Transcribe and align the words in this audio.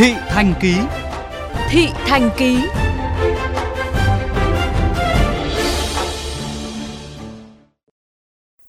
Thị 0.00 0.14
Thành 0.28 0.54
Ký 0.60 0.74
Thị 1.70 1.88
Thành 2.06 2.30
Ký 2.36 2.58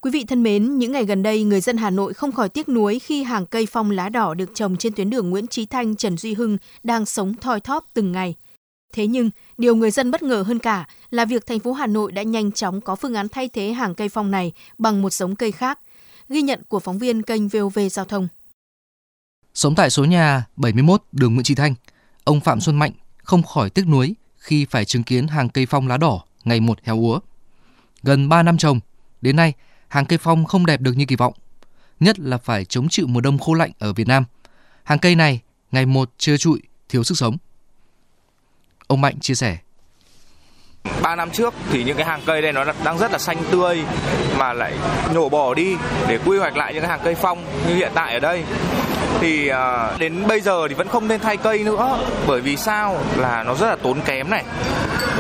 Quý 0.02 0.12
vị 0.12 0.24
thân 0.28 0.44
mến, 0.44 0.78
những 0.78 0.92
ngày 0.92 1.06
gần 1.06 1.24
đây, 1.24 1.44
người 1.44 1.62
dân 1.62 1.78
Hà 1.78 1.90
Nội 1.90 2.14
không 2.14 2.32
khỏi 2.32 2.50
tiếc 2.50 2.70
nuối 2.70 3.00
khi 3.00 3.24
hàng 3.24 3.46
cây 3.46 3.66
phong 3.66 3.92
lá 3.92 4.10
đỏ 4.10 4.34
được 4.34 4.50
trồng 4.54 4.78
trên 4.78 4.94
tuyến 4.94 5.10
đường 5.10 5.30
Nguyễn 5.30 5.48
Trí 5.48 5.66
Thanh, 5.66 5.96
Trần 5.96 6.18
Duy 6.18 6.34
Hưng 6.34 6.58
đang 6.84 7.06
sống 7.06 7.34
thoi 7.42 7.60
thóp 7.60 7.86
từng 7.94 8.12
ngày. 8.12 8.36
Thế 8.94 9.08
nhưng, 9.08 9.30
điều 9.58 9.76
người 9.76 9.92
dân 9.92 10.12
bất 10.12 10.24
ngờ 10.24 10.44
hơn 10.48 10.60
cả 10.60 10.88
là 11.10 11.26
việc 11.26 11.46
thành 11.46 11.60
phố 11.60 11.74
Hà 11.74 11.88
Nội 11.88 12.12
đã 12.12 12.24
nhanh 12.24 12.52
chóng 12.52 12.82
có 12.82 12.96
phương 12.96 13.14
án 13.14 13.30
thay 13.30 13.48
thế 13.48 13.72
hàng 13.72 13.96
cây 13.96 14.10
phong 14.10 14.32
này 14.32 14.52
bằng 14.78 15.02
một 15.02 15.14
giống 15.14 15.36
cây 15.36 15.52
khác. 15.52 15.80
Ghi 16.30 16.42
nhận 16.42 16.62
của 16.68 16.80
phóng 16.80 16.98
viên 16.98 17.24
kênh 17.24 17.48
VOV 17.48 17.80
Giao 17.92 18.06
thông. 18.06 18.28
Sống 19.54 19.76
tại 19.76 19.90
số 19.90 20.06
nhà 20.06 20.46
71 20.56 21.04
đường 21.12 21.34
Nguyễn 21.34 21.44
Trí 21.44 21.56
Thanh, 21.56 21.76
ông 22.24 22.40
Phạm 22.40 22.62
Xuân 22.62 22.76
Mạnh 22.76 22.92
không 23.24 23.44
khỏi 23.44 23.70
tiếc 23.70 23.88
nuối 23.88 24.16
khi 24.38 24.66
phải 24.66 24.86
chứng 24.86 25.04
kiến 25.04 25.28
hàng 25.28 25.50
cây 25.50 25.66
phong 25.66 25.88
lá 25.88 25.98
đỏ 25.98 26.24
ngày 26.44 26.60
một 26.60 26.80
héo 26.84 27.00
úa. 27.00 27.20
Gần 28.04 28.30
3 28.30 28.44
năm 28.44 28.58
trồng, 28.58 28.80
đến 29.22 29.36
nay 29.36 29.54
hàng 29.88 30.06
cây 30.06 30.18
phong 30.18 30.46
không 30.46 30.66
đẹp 30.66 30.82
được 30.82 30.94
như 30.94 31.06
kỳ 31.06 31.16
vọng, 31.16 31.34
nhất 32.00 32.20
là 32.20 32.38
phải 32.38 32.66
chống 32.66 32.90
chịu 32.90 33.08
mùa 33.08 33.22
đông 33.22 33.38
khô 33.38 33.54
lạnh 33.54 33.72
ở 33.80 33.94
Việt 33.94 34.08
Nam. 34.08 34.24
Hàng 34.84 35.00
cây 35.00 35.16
này 35.16 35.42
ngày 35.72 35.86
một 35.86 36.12
trơ 36.18 36.38
trụi, 36.38 36.62
thiếu 36.90 37.04
sức 37.04 37.18
sống. 37.18 37.38
Ông 38.88 39.02
Mạnh 39.02 39.20
chia 39.20 39.36
sẻ. 39.36 39.58
3 41.12 41.16
năm 41.16 41.32
trước 41.32 41.54
thì 41.72 41.84
những 41.84 41.98
cái 41.98 42.06
hàng 42.06 42.22
cây 42.26 42.42
đây 42.42 42.54
nó 42.54 42.66
đang 42.84 42.98
rất 42.98 43.12
là 43.12 43.18
xanh 43.18 43.38
tươi 43.52 43.84
mà 44.38 44.54
lại 44.54 44.74
nhổ 45.14 45.30
bỏ 45.30 45.54
đi 45.54 45.76
để 46.08 46.20
quy 46.26 46.38
hoạch 46.38 46.58
lại 46.58 46.74
những 46.74 46.82
cái 46.82 46.90
hàng 46.90 47.00
cây 47.04 47.16
phong 47.16 47.44
như 47.68 47.76
hiện 47.76 47.92
tại 47.94 48.14
ở 48.14 48.20
đây. 48.20 48.44
Thì 49.20 49.48
à, 49.48 49.92
đến 49.98 50.28
bây 50.28 50.42
giờ 50.42 50.68
thì 50.68 50.76
vẫn 50.76 50.88
không 50.88 51.08
nên 51.08 51.20
thay 51.20 51.38
cây 51.38 51.64
nữa 51.64 52.00
bởi 52.28 52.42
vì 52.42 52.58
sao? 52.58 52.98
Là 53.18 53.44
nó 53.44 53.56
rất 53.56 53.70
là 53.70 53.76
tốn 53.76 54.02
kém 54.02 54.30
này. 54.30 54.44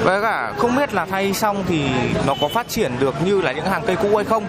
Với 0.04 0.22
cả 0.22 0.54
không 0.58 0.76
biết 0.76 0.94
là 0.94 1.06
thay 1.06 1.34
xong 1.34 1.64
thì 1.68 1.86
nó 2.28 2.36
có 2.42 2.48
phát 2.48 2.70
triển 2.70 2.92
được 3.00 3.16
như 3.26 3.42
là 3.42 3.52
những 3.52 3.66
hàng 3.66 3.84
cây 3.88 3.96
cũ 3.96 4.16
hay 4.16 4.26
không. 4.26 4.48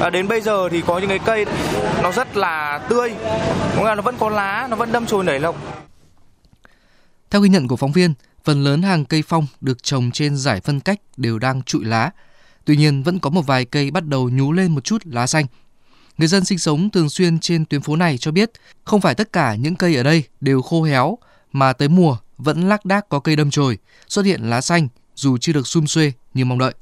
À, 0.00 0.10
đến 0.10 0.28
bây 0.28 0.40
giờ 0.40 0.68
thì 0.70 0.82
có 0.86 0.98
những 0.98 1.08
cái 1.08 1.18
cây 1.18 1.46
nó 2.02 2.12
rất 2.12 2.36
là 2.36 2.80
tươi. 2.88 3.14
Nghĩa 3.76 3.84
là 3.84 3.94
nó 3.94 4.02
vẫn 4.02 4.14
có 4.18 4.28
lá 4.28 4.66
nó 4.70 4.76
vẫn 4.76 4.92
đâm 4.92 5.06
chồi 5.06 5.24
nảy 5.24 5.40
lộc. 5.40 5.56
Theo 7.30 7.40
ghi 7.40 7.48
nhận 7.48 7.68
của 7.68 7.76
phóng 7.76 7.92
viên 7.92 8.14
phần 8.44 8.64
lớn 8.64 8.82
hàng 8.82 9.04
cây 9.04 9.22
phong 9.22 9.46
được 9.60 9.82
trồng 9.82 10.10
trên 10.10 10.36
giải 10.36 10.60
phân 10.60 10.80
cách 10.80 11.00
đều 11.16 11.38
đang 11.38 11.62
trụi 11.62 11.84
lá 11.84 12.10
tuy 12.64 12.76
nhiên 12.76 13.02
vẫn 13.02 13.18
có 13.18 13.30
một 13.30 13.46
vài 13.46 13.64
cây 13.64 13.90
bắt 13.90 14.06
đầu 14.06 14.30
nhú 14.30 14.52
lên 14.52 14.74
một 14.74 14.84
chút 14.84 15.02
lá 15.04 15.26
xanh 15.26 15.46
Người 16.18 16.28
dân 16.28 16.44
sinh 16.44 16.58
sống 16.58 16.90
thường 16.90 17.10
xuyên 17.10 17.38
trên 17.38 17.64
tuyến 17.64 17.80
phố 17.80 17.96
này 17.96 18.18
cho 18.18 18.30
biết 18.30 18.50
không 18.84 19.00
phải 19.00 19.14
tất 19.14 19.32
cả 19.32 19.54
những 19.54 19.76
cây 19.76 19.96
ở 19.96 20.02
đây 20.02 20.24
đều 20.40 20.62
khô 20.62 20.82
héo 20.82 21.18
mà 21.52 21.72
tới 21.72 21.88
mùa 21.88 22.16
vẫn 22.38 22.68
lác 22.68 22.84
đác 22.84 23.08
có 23.08 23.20
cây 23.20 23.36
đâm 23.36 23.50
chồi, 23.50 23.78
xuất 24.08 24.24
hiện 24.24 24.50
lá 24.50 24.60
xanh 24.60 24.88
dù 25.14 25.38
chưa 25.38 25.52
được 25.52 25.66
sum 25.66 25.84
xuê 25.84 26.12
như 26.34 26.44
mong 26.44 26.58
đợi. 26.58 26.74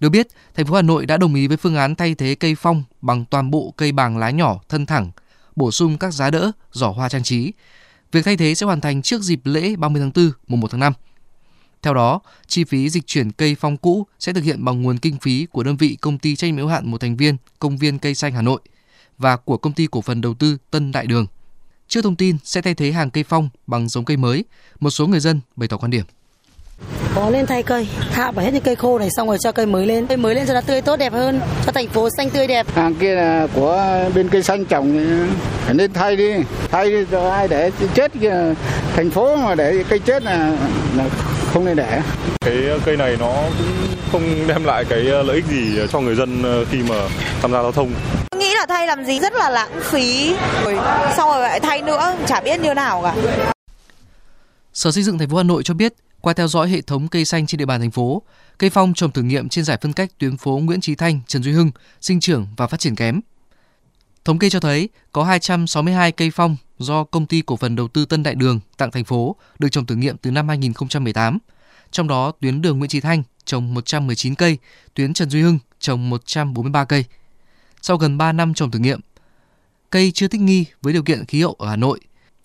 Được 0.00 0.08
biết, 0.08 0.26
thành 0.54 0.66
phố 0.66 0.74
Hà 0.74 0.82
Nội 0.82 1.06
đã 1.06 1.16
đồng 1.16 1.34
ý 1.34 1.46
với 1.46 1.56
phương 1.56 1.76
án 1.76 1.94
thay 1.94 2.14
thế 2.14 2.34
cây 2.34 2.54
phong 2.54 2.82
bằng 3.02 3.24
toàn 3.24 3.50
bộ 3.50 3.74
cây 3.76 3.92
bàng 3.92 4.18
lá 4.18 4.30
nhỏ 4.30 4.60
thân 4.68 4.86
thẳng, 4.86 5.10
bổ 5.56 5.70
sung 5.70 5.98
các 5.98 6.14
giá 6.14 6.30
đỡ, 6.30 6.52
giỏ 6.72 6.88
hoa 6.88 7.08
trang 7.08 7.22
trí. 7.22 7.52
Việc 8.12 8.24
thay 8.24 8.36
thế 8.36 8.54
sẽ 8.54 8.66
hoàn 8.66 8.80
thành 8.80 9.02
trước 9.02 9.22
dịp 9.22 9.40
lễ 9.44 9.76
30 9.76 10.00
tháng 10.00 10.12
4, 10.14 10.32
mùng 10.48 10.60
1 10.60 10.70
tháng 10.70 10.80
5. 10.80 10.92
Theo 11.82 11.94
đó, 11.94 12.20
chi 12.46 12.64
phí 12.64 12.88
dịch 12.88 13.06
chuyển 13.06 13.32
cây 13.32 13.56
phong 13.60 13.76
cũ 13.76 14.06
sẽ 14.18 14.32
thực 14.32 14.44
hiện 14.44 14.64
bằng 14.64 14.82
nguồn 14.82 14.98
kinh 14.98 15.18
phí 15.18 15.46
của 15.46 15.62
đơn 15.62 15.76
vị 15.76 15.96
công 16.00 16.18
ty 16.18 16.36
trách 16.36 16.46
nhiệm 16.46 16.56
hữu 16.56 16.66
hạn 16.66 16.90
một 16.90 17.00
thành 17.00 17.16
viên 17.16 17.36
công 17.58 17.78
viên 17.78 17.98
cây 17.98 18.14
xanh 18.14 18.32
Hà 18.32 18.42
Nội 18.42 18.60
và 19.18 19.36
của 19.36 19.56
công 19.56 19.72
ty 19.72 19.86
cổ 19.90 20.00
phần 20.00 20.20
đầu 20.20 20.34
tư 20.34 20.58
Tân 20.70 20.92
Đại 20.92 21.06
Đường. 21.06 21.26
Trước 21.88 22.02
thông 22.02 22.16
tin 22.16 22.36
sẽ 22.44 22.62
thay 22.62 22.74
thế 22.74 22.92
hàng 22.92 23.10
cây 23.10 23.24
phong 23.24 23.48
bằng 23.66 23.88
giống 23.88 24.04
cây 24.04 24.16
mới, 24.16 24.44
một 24.80 24.90
số 24.90 25.06
người 25.06 25.20
dân 25.20 25.40
bày 25.56 25.68
tỏ 25.68 25.76
quan 25.76 25.90
điểm. 25.90 26.04
Có 27.16 27.30
nên 27.30 27.46
thay 27.46 27.62
cây, 27.62 27.88
hạ 28.10 28.30
bỏ 28.30 28.42
hết 28.42 28.50
những 28.52 28.62
cây 28.62 28.76
khô 28.76 28.98
này 28.98 29.08
xong 29.16 29.28
rồi 29.28 29.38
cho 29.40 29.52
cây 29.52 29.66
mới 29.66 29.86
lên. 29.86 30.06
Cây 30.06 30.16
mới 30.16 30.34
lên 30.34 30.46
cho 30.46 30.54
nó 30.54 30.60
tươi 30.60 30.80
tốt 30.80 30.96
đẹp 30.96 31.12
hơn, 31.12 31.40
cho 31.66 31.72
thành 31.72 31.88
phố 31.88 32.08
xanh 32.16 32.30
tươi 32.30 32.46
đẹp. 32.46 32.66
Hàng 32.74 32.94
kia 32.94 33.14
là 33.14 33.46
của 33.54 34.04
bên 34.14 34.28
cây 34.28 34.42
xanh 34.42 34.64
trồng 34.64 35.06
phải 35.64 35.74
nên 35.74 35.92
thay 35.92 36.16
đi, 36.16 36.32
thay 36.70 36.90
đi 36.90 37.04
cho 37.10 37.30
ai 37.30 37.48
để 37.48 37.70
chết 37.94 38.12
kìa. 38.20 38.54
Thành 38.96 39.10
phố 39.10 39.36
mà 39.36 39.54
để 39.54 39.84
cây 39.88 39.98
chết 39.98 40.22
là, 40.22 40.56
là 40.96 41.04
không 41.52 41.64
nên 41.64 41.76
để. 41.76 42.00
Cái 42.40 42.54
cây 42.84 42.96
này 42.96 43.16
nó 43.20 43.34
cũng 43.52 43.72
không 44.12 44.46
đem 44.46 44.64
lại 44.64 44.84
cái 44.88 44.98
lợi 44.98 45.36
ích 45.36 45.44
gì 45.50 45.78
cho 45.92 46.00
người 46.00 46.14
dân 46.14 46.42
khi 46.70 46.78
mà 46.88 46.94
tham 47.42 47.52
gia 47.52 47.62
giao 47.62 47.72
thông. 47.72 47.92
Nghĩ 48.38 48.54
là 48.54 48.66
thay 48.68 48.86
làm 48.86 49.04
gì 49.04 49.20
rất 49.20 49.32
là 49.32 49.50
lãng 49.50 49.80
phí, 49.82 50.36
rồi 50.64 50.78
xong 51.16 51.28
rồi 51.28 51.42
lại 51.42 51.60
thay 51.60 51.82
nữa, 51.82 52.14
chả 52.26 52.40
biết 52.40 52.60
như 52.60 52.74
nào 52.74 53.02
cả. 53.04 53.14
Sở 54.74 54.90
Xây 54.90 55.02
dựng 55.02 55.18
thành 55.18 55.28
phố 55.28 55.36
Hà 55.36 55.42
Nội 55.42 55.62
cho 55.62 55.74
biết, 55.74 55.92
qua 56.26 56.32
theo 56.32 56.48
dõi 56.48 56.68
hệ 56.68 56.80
thống 56.80 57.08
cây 57.08 57.24
xanh 57.24 57.46
trên 57.46 57.58
địa 57.58 57.64
bàn 57.64 57.80
thành 57.80 57.90
phố, 57.90 58.22
cây 58.58 58.70
phong 58.70 58.94
trồng 58.94 59.12
thử 59.12 59.22
nghiệm 59.22 59.48
trên 59.48 59.64
giải 59.64 59.78
phân 59.82 59.92
cách 59.92 60.18
tuyến 60.18 60.36
phố 60.36 60.58
Nguyễn 60.58 60.80
Trí 60.80 60.94
Thanh, 60.94 61.20
Trần 61.26 61.42
Duy 61.42 61.52
Hưng 61.52 61.70
sinh 62.00 62.20
trưởng 62.20 62.46
và 62.56 62.66
phát 62.66 62.80
triển 62.80 62.94
kém. 62.94 63.20
Thống 64.24 64.38
kê 64.38 64.50
cho 64.50 64.60
thấy 64.60 64.88
có 65.12 65.24
262 65.24 66.12
cây 66.12 66.30
phong 66.30 66.56
do 66.78 67.04
công 67.04 67.26
ty 67.26 67.42
cổ 67.46 67.56
phần 67.56 67.76
đầu 67.76 67.88
tư 67.88 68.04
Tân 68.04 68.22
Đại 68.22 68.34
Đường 68.34 68.60
tặng 68.76 68.90
thành 68.90 69.04
phố 69.04 69.36
được 69.58 69.68
trồng 69.68 69.86
thử 69.86 69.94
nghiệm 69.94 70.16
từ 70.16 70.30
năm 70.30 70.48
2018. 70.48 71.38
Trong 71.90 72.08
đó 72.08 72.32
tuyến 72.40 72.62
đường 72.62 72.78
Nguyễn 72.78 72.88
Trí 72.88 73.00
Thanh 73.00 73.22
trồng 73.44 73.74
119 73.74 74.34
cây, 74.34 74.58
tuyến 74.94 75.14
Trần 75.14 75.30
Duy 75.30 75.42
Hưng 75.42 75.58
trồng 75.78 76.10
143 76.10 76.84
cây. 76.84 77.04
Sau 77.82 77.96
gần 77.96 78.18
3 78.18 78.32
năm 78.32 78.54
trồng 78.54 78.70
thử 78.70 78.78
nghiệm, 78.78 79.00
cây 79.90 80.12
chưa 80.14 80.28
thích 80.28 80.40
nghi 80.40 80.64
với 80.82 80.92
điều 80.92 81.02
kiện 81.02 81.24
khí 81.24 81.42
hậu 81.42 81.52
ở 81.52 81.68
Hà 81.68 81.76
Nội. 81.76 82.00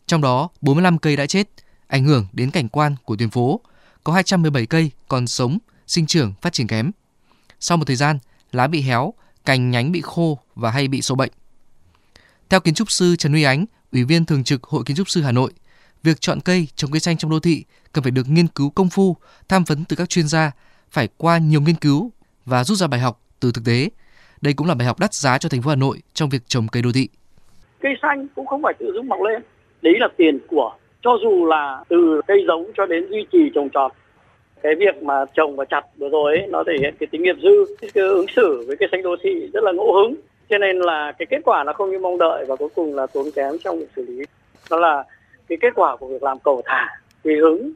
Trong 0.08 0.22
đó 0.22 0.50
45 0.62 0.98
cây 0.98 1.16
đã 1.16 1.26
chết, 1.26 1.48
ảnh 1.88 2.04
hưởng 2.04 2.28
đến 2.34 2.52
cảnh 2.52 2.70
quan 2.70 2.96
của 3.06 3.16
tuyến 3.16 3.30
phố. 3.30 3.62
Có 4.04 4.14
217 4.14 4.66
cây 4.66 4.92
còn 5.08 5.28
sống, 5.28 5.58
sinh 5.88 6.06
trưởng 6.06 6.34
phát 6.42 6.54
triển 6.54 6.68
kém. 6.68 6.92
Sau 7.60 7.78
một 7.78 7.86
thời 7.88 7.96
gian, 7.96 8.18
lá 8.52 8.68
bị 8.68 8.82
héo, 8.82 9.14
cành 9.46 9.72
nhánh 9.72 9.92
bị 9.92 10.02
khô 10.02 10.40
và 10.56 10.72
hay 10.72 10.88
bị 10.88 11.02
sâu 11.02 11.16
bệnh. 11.16 11.32
Theo 12.50 12.60
kiến 12.60 12.74
trúc 12.74 12.92
sư 12.92 13.16
Trần 13.16 13.32
Huy 13.32 13.44
Ánh, 13.44 13.66
Ủy 13.92 14.04
viên 14.04 14.26
thường 14.26 14.44
trực 14.44 14.64
Hội 14.64 14.84
Kiến 14.86 14.98
trúc 14.98 15.10
sư 15.10 15.22
Hà 15.22 15.32
Nội, 15.32 15.52
việc 16.04 16.22
chọn 16.22 16.40
cây 16.42 16.68
trồng 16.76 16.92
cây 16.92 17.00
xanh 17.00 17.18
trong 17.18 17.32
đô 17.32 17.40
thị 17.40 17.66
cần 17.92 18.04
phải 18.04 18.12
được 18.12 18.30
nghiên 18.30 18.48
cứu 18.48 18.70
công 18.70 18.90
phu, 18.90 19.18
tham 19.50 19.64
vấn 19.64 19.86
từ 19.86 19.96
các 19.96 20.10
chuyên 20.10 20.28
gia, 20.28 20.52
phải 20.90 21.08
qua 21.18 21.38
nhiều 21.38 21.62
nghiên 21.62 21.76
cứu 21.76 22.12
và 22.46 22.64
rút 22.64 22.78
ra 22.78 22.88
bài 22.88 23.00
học 23.00 23.22
từ 23.40 23.52
thực 23.52 23.66
tế. 23.66 23.90
Đây 24.42 24.54
cũng 24.54 24.68
là 24.68 24.76
bài 24.76 24.88
học 24.88 25.00
đắt 25.00 25.14
giá 25.14 25.38
cho 25.38 25.50
thành 25.50 25.62
phố 25.62 25.70
Hà 25.70 25.76
Nội 25.76 26.02
trong 26.14 26.30
việc 26.30 26.42
trồng 26.48 26.68
cây 26.68 26.84
đô 26.84 26.92
thị. 26.92 27.10
Cây 27.80 27.92
xanh 28.02 28.28
cũng 28.36 28.48
không 28.48 28.62
phải 28.64 28.74
tự 28.80 28.92
dưng 28.94 29.08
mọc 29.08 29.20
lên, 29.22 29.44
đấy 29.82 29.94
là 30.00 30.08
tiền 30.18 30.40
của 30.50 30.74
cho 31.02 31.18
dù 31.22 31.46
là 31.46 31.84
từ 31.90 32.22
cây 32.28 32.44
giống 32.48 32.72
cho 32.78 32.86
đến 32.86 33.08
duy 33.10 33.26
trì 33.32 33.52
trồng 33.56 33.70
trọt 33.70 33.92
cái 34.64 34.76
việc 34.76 35.04
mà 35.04 35.26
trồng 35.34 35.56
và 35.56 35.66
chặt 35.66 35.82
vừa 35.98 36.10
rồi 36.10 36.38
ấy, 36.38 36.48
nó 36.48 36.64
thể 36.68 36.74
hiện 36.80 36.94
cái 37.00 37.08
tính 37.12 37.24
nghiệp 37.24 37.36
dư 37.42 37.66
cái 37.94 38.04
ứng 38.08 38.28
xử 38.28 38.64
với 38.68 38.78
cây 38.78 38.90
xanh 38.92 39.04
đô 39.04 39.16
thị 39.24 39.50
rất 39.54 39.64
là 39.64 39.72
ngẫu 39.72 39.94
hứng. 39.94 40.16
Cho 40.50 40.58
nên 40.58 40.80
là 40.80 41.12
cái 41.20 41.26
kết 41.26 41.40
quả 41.46 41.64
nó 41.64 41.74
không 41.74 41.92
như 41.92 42.00
mong 42.00 42.18
đợi 42.18 42.46
và 42.48 42.56
cuối 42.56 42.70
cùng 42.76 42.96
là 42.96 43.08
tốn 43.08 43.26
kém 43.36 43.58
trong 43.64 43.80
việc 43.80 43.88
xử 43.96 44.06
lý. 44.08 44.24
Đó 44.70 44.78
là 44.78 45.04
cái 45.48 45.58
kết 45.62 45.74
quả 45.76 45.96
của 45.96 46.08
việc 46.08 46.24
làm 46.24 46.40
cầu 46.40 46.62
thả 46.66 46.88
tùy 47.24 47.38
hứng. 47.38 47.72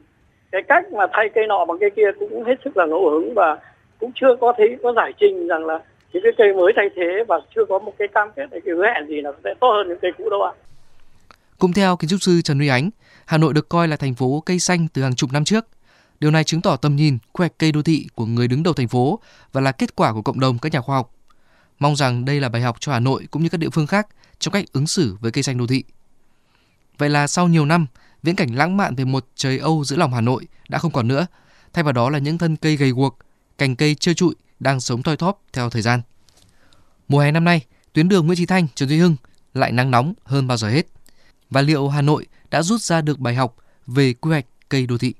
Cái 0.52 0.62
cách 0.62 0.92
mà 0.92 1.06
thay 1.12 1.28
cây 1.28 1.46
nọ 1.46 1.64
bằng 1.64 1.78
cây 1.78 1.90
kia 1.90 2.10
cũng 2.18 2.44
hết 2.44 2.54
sức 2.64 2.76
là 2.76 2.86
ngẫu 2.86 3.10
hứng 3.10 3.34
và 3.34 3.58
cũng 4.00 4.10
chưa 4.14 4.36
có 4.40 4.52
thấy 4.56 4.76
có 4.82 4.92
giải 4.92 5.12
trình 5.20 5.48
rằng 5.48 5.66
là 5.66 5.80
những 6.12 6.22
cái 6.22 6.32
cây 6.38 6.54
mới 6.54 6.72
thay 6.76 6.88
thế 6.96 7.24
và 7.28 7.40
chưa 7.54 7.64
có 7.64 7.78
một 7.78 7.92
cái 7.98 8.08
cam 8.08 8.28
kết 8.36 8.46
hay 8.50 8.60
cái 8.60 8.74
hứa 8.74 8.86
hẹn 8.94 9.06
gì 9.06 9.20
là 9.20 9.32
sẽ 9.44 9.54
tốt 9.60 9.70
hơn 9.70 9.88
những 9.88 9.98
cây 10.02 10.12
cũ 10.18 10.30
đâu 10.30 10.42
ạ. 10.42 10.52
Cũng 11.58 11.72
theo 11.72 11.96
kiến 11.96 12.10
trúc 12.10 12.22
sư 12.22 12.42
Trần 12.42 12.58
Huy 12.58 12.68
Ánh, 12.68 12.90
Hà 13.26 13.38
Nội 13.38 13.54
được 13.54 13.68
coi 13.68 13.88
là 13.88 13.96
thành 13.96 14.14
phố 14.14 14.42
cây 14.46 14.58
xanh 14.58 14.88
từ 14.88 15.02
hàng 15.02 15.14
chục 15.14 15.32
năm 15.32 15.44
trước. 15.44 15.66
Điều 16.20 16.30
này 16.30 16.44
chứng 16.44 16.62
tỏ 16.62 16.76
tầm 16.76 16.96
nhìn, 16.96 17.18
quy 17.32 17.42
hoạch 17.42 17.58
cây 17.58 17.72
đô 17.72 17.82
thị 17.82 18.06
của 18.14 18.26
người 18.26 18.48
đứng 18.48 18.62
đầu 18.62 18.74
thành 18.74 18.88
phố 18.88 19.20
và 19.52 19.60
là 19.60 19.72
kết 19.72 19.96
quả 19.96 20.12
của 20.12 20.22
cộng 20.22 20.40
đồng 20.40 20.58
các 20.58 20.72
nhà 20.72 20.80
khoa 20.80 20.96
học. 20.96 21.14
Mong 21.78 21.96
rằng 21.96 22.24
đây 22.24 22.40
là 22.40 22.48
bài 22.48 22.62
học 22.62 22.76
cho 22.80 22.92
Hà 22.92 23.00
Nội 23.00 23.26
cũng 23.30 23.42
như 23.42 23.48
các 23.48 23.58
địa 23.58 23.70
phương 23.70 23.86
khác 23.86 24.08
trong 24.38 24.52
cách 24.52 24.64
ứng 24.72 24.86
xử 24.86 25.16
với 25.20 25.32
cây 25.32 25.42
xanh 25.42 25.58
đô 25.58 25.66
thị. 25.66 25.84
Vậy 26.98 27.10
là 27.10 27.26
sau 27.26 27.48
nhiều 27.48 27.66
năm, 27.66 27.86
viễn 28.22 28.36
cảnh 28.36 28.54
lãng 28.54 28.76
mạn 28.76 28.94
về 28.94 29.04
một 29.04 29.26
trời 29.34 29.58
Âu 29.58 29.84
giữa 29.84 29.96
lòng 29.96 30.14
Hà 30.14 30.20
Nội 30.20 30.46
đã 30.68 30.78
không 30.78 30.92
còn 30.92 31.08
nữa. 31.08 31.26
Thay 31.72 31.84
vào 31.84 31.92
đó 31.92 32.10
là 32.10 32.18
những 32.18 32.38
thân 32.38 32.56
cây 32.56 32.76
gầy 32.76 32.90
guộc, 32.90 33.18
cành 33.58 33.76
cây 33.76 33.94
trơ 33.94 34.14
trụi 34.14 34.34
đang 34.60 34.80
sống 34.80 35.02
thoi 35.02 35.16
thóp 35.16 35.42
theo 35.52 35.70
thời 35.70 35.82
gian. 35.82 36.02
Mùa 37.08 37.20
hè 37.20 37.32
năm 37.32 37.44
nay, 37.44 37.64
tuyến 37.92 38.08
đường 38.08 38.26
Nguyễn 38.26 38.36
Trí 38.36 38.46
Thanh, 38.46 38.66
Trần 38.74 38.88
Duy 38.88 38.98
Hưng 38.98 39.16
lại 39.54 39.72
nắng 39.72 39.90
nóng 39.90 40.14
hơn 40.24 40.46
bao 40.46 40.56
giờ 40.56 40.68
hết. 40.68 40.86
Và 41.50 41.60
liệu 41.60 41.88
Hà 41.88 42.02
Nội 42.02 42.26
đã 42.50 42.62
rút 42.62 42.80
ra 42.80 43.00
được 43.00 43.18
bài 43.18 43.34
học 43.34 43.56
về 43.86 44.12
quy 44.12 44.30
hoạch 44.30 44.46
cây 44.68 44.86
đô 44.86 44.98
thị? 44.98 45.14